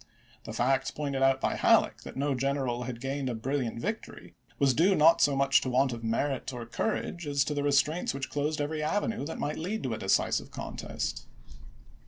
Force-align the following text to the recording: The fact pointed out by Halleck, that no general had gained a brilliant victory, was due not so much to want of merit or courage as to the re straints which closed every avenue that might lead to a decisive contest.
The 0.45 0.51
fact 0.53 0.95
pointed 0.95 1.21
out 1.21 1.39
by 1.39 1.53
Halleck, 1.55 2.01
that 2.01 2.17
no 2.17 2.33
general 2.33 2.85
had 2.85 2.99
gained 2.99 3.29
a 3.29 3.35
brilliant 3.35 3.79
victory, 3.79 4.33
was 4.57 4.73
due 4.73 4.95
not 4.95 5.21
so 5.21 5.35
much 5.35 5.61
to 5.61 5.69
want 5.69 5.93
of 5.93 6.03
merit 6.03 6.51
or 6.51 6.65
courage 6.65 7.27
as 7.27 7.43
to 7.43 7.53
the 7.53 7.61
re 7.61 7.69
straints 7.71 8.11
which 8.11 8.31
closed 8.31 8.59
every 8.59 8.81
avenue 8.81 9.25
that 9.27 9.37
might 9.37 9.59
lead 9.59 9.83
to 9.83 9.93
a 9.93 9.99
decisive 9.99 10.49
contest. 10.49 11.27